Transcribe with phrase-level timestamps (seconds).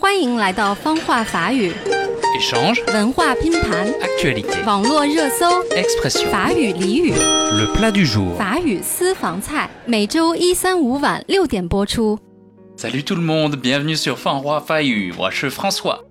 [0.00, 1.72] 欢迎来到方话法语
[2.38, 8.36] Échange, 文化拼盘、actualité, 网络热搜、expression, 法语俚语、le plat du jour.
[8.36, 12.16] 法语私房菜，每周一、三、五晚六点播出。
[12.76, 14.62] Salut tout le monde, bienvenue sur François.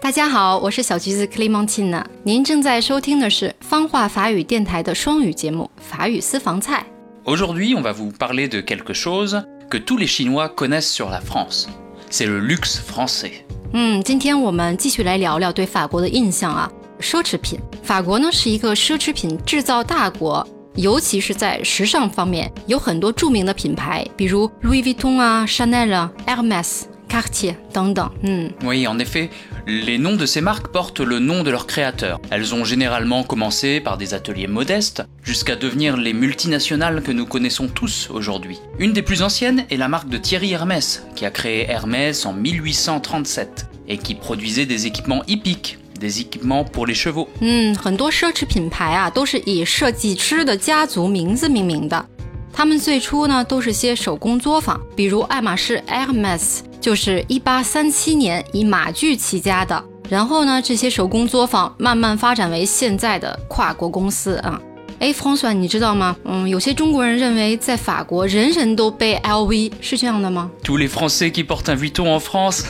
[0.00, 2.04] 大家好，我是小橘子 Clementine。
[2.22, 6.86] 您正在收听的是方话法语电台的双语节目《法语私房菜》。
[7.28, 11.66] Aujourd'hui, on va vous parler de quelque chose que tous les Chinois connaissent sur la France.
[12.14, 13.30] C'est le luxe français.
[13.72, 16.70] 嗯，今天我们继续来聊聊对法国的印象啊，
[17.00, 17.58] 奢侈品。
[17.82, 28.12] 法国呢是一个奢侈品制造大国，尤其是在时尚方面，有很多著名的品牌，比如 Louis Vuitton 啊、Chanel 啊、Hermès、Cartier 等等。
[28.20, 29.30] 嗯，Oui, en effet,
[29.65, 32.19] les noms de ces marques portent le nom de leurs créateurs.
[32.29, 37.67] Elles ont généralement commencé par des ateliers modestes jusqu'à devenir les multinationales que nous connaissons
[37.67, 38.59] tous aujourd'hui.
[38.79, 42.33] Une des plus anciennes est la marque de Thierry Hermès, qui a créé Hermès en
[42.33, 47.27] 1837 et qui produisait des équipements hippiques, des équipements pour les chevaux.
[47.41, 52.05] 嗯，很多奢侈品牌啊都是以设计师的家族名字命名的。
[52.53, 59.82] 他们最初呢都是些手工作坊，比如爱马仕 Hermes 就是一八三七年以马具起家的。
[60.10, 64.60] 然后呢，这些手工作坊慢慢发展为现在的跨国公司啊。
[65.02, 66.14] 哎，François，你知道吗？
[66.24, 72.60] 嗯，有些中国人认为在法国人人都背 LV，是这样的吗？Tous les Français qui portent un Vuitton en France,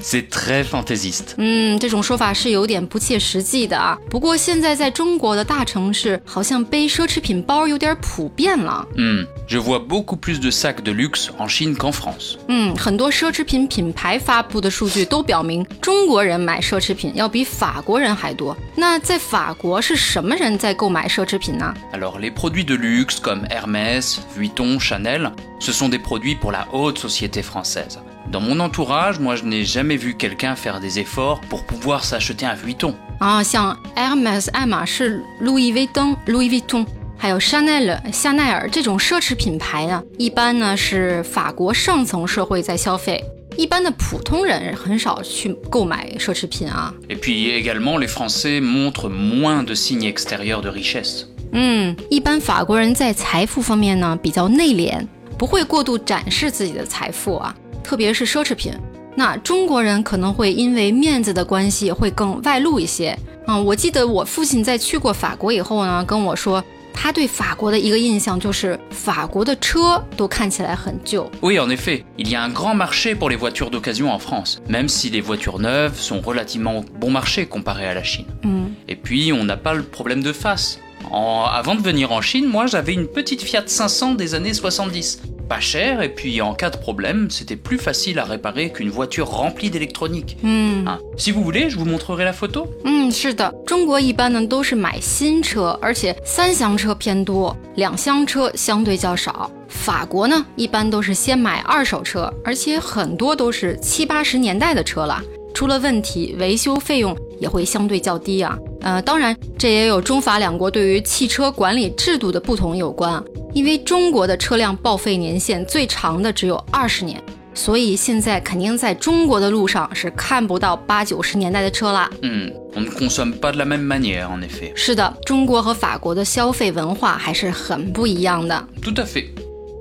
[0.00, 1.34] c'est très fantaisiste.
[1.38, 3.98] 嗯，这种说法是有点不切实际的啊。
[4.08, 8.86] 不过现在在中国的大城市，好像背奢侈品包有点普遍了。
[8.94, 12.36] Hmm, je vois beaucoup plus de sacs de luxe en Chine qu'en France.
[12.46, 18.56] 嗯，很多奢侈品品牌发布的数据都表明，中国人买奢侈品要比法国人还多。
[18.78, 26.98] 那在法国是什么人在购买奢侈品呢？Alors les produits de luxe comme Hermès, Vuitton, Chanel, ce sont des produits pour la haute
[26.98, 27.98] société française.
[28.30, 32.44] Dans mon entourage, moi je n'ai jamais vu quelqu'un faire des efforts pour pouvoir s'acheter
[32.44, 32.94] un Vuitton.
[33.18, 36.84] 啊，像 Hermes 爱马仕、路易威登 Louis Vuitton，
[37.16, 43.24] 还有 Chanel 香奈儿这种奢侈品牌呢，一般呢是法国上层社会在消费，
[43.56, 46.94] 一般的普通人很少去购买奢侈品啊。
[47.08, 51.24] Et puis également les Français montrent moins de signes extérieurs de richesse.
[51.52, 55.06] 嗯，一般法国人在财富方面呢比较内敛，
[55.38, 58.72] 不会过度展示自己的财富啊，特别是奢侈品。
[59.14, 63.16] 那中国人可能会因为面子的关系会更外露一些。
[63.46, 66.62] 嗯，我记得我父亲在去过法国以后呢，跟我说，
[66.95, 71.29] 他对法国的一个印象就是法国的车都看起来很旧。
[71.41, 74.59] Oui, en effet, il y a un grand marché pour les voitures d'occasion en France,
[74.67, 78.25] même si les voitures neuves sont relativement bon marché comparé à la Chine.
[78.43, 80.77] 嗯 Et puis, on n'a pas le problème de face.
[81.09, 85.19] En- avant de venir en Chine, moi j'avais une petite Fiat 500 des années 70.
[85.47, 89.27] Pas cher, et puis en cas de problème, c'était plus facile à réparer qu'une voiture
[89.27, 90.37] remplie d'électronique.
[90.43, 90.97] 嗯 Hein.
[91.17, 92.67] Si vous voulez, je vous montrerai la photo.
[92.85, 99.51] 嗯，是的，中国一般呢都是买新车，而且三厢车偏多，两厢车相对较少。
[99.67, 105.21] 法国呢一般都是先买二手车，而且很多都是七八十年代的车了，
[105.53, 108.57] 出了问题维修费用也会相对较低啊。
[108.81, 113.23] 呃，当然这也有中法两国对于汽车管理制度的不同有关啊，
[113.56, 117.18] 因为中国的车辆报废年限最长的只有二十年。
[117.54, 122.10] 所以现在肯定在中国的路上是看不到八九十年代的车啦。
[122.20, 124.76] Hmm, on ne consomme pas de la même manière, en effet.
[124.76, 128.62] 是的，中国和法国的消费文化还是很不一样的。
[128.82, 129.28] Tout à fait.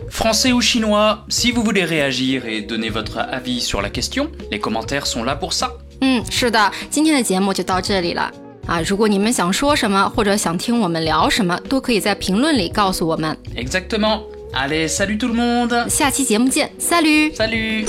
[0.09, 4.57] Français ou chinois, si vous voulez réagir et donner votre avis sur la question, les
[4.61, 5.69] commentaires sont là pour ça.
[5.99, 8.31] 嗯，是的，今天的节目就到这里了
[8.65, 8.81] 啊！
[8.85, 13.37] 如果你们想说什么，或者想听我们聊什么，都可以在评论里告诉我们。
[13.55, 14.21] Exactement.
[14.53, 17.87] Allez, salut tout le monde 下期节目见，Salut！Salut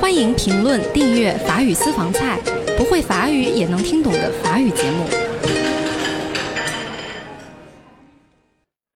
[0.00, 2.38] 欢迎评论、订阅法语私房菜，
[2.78, 5.29] 不会法语也能听懂的法语节目。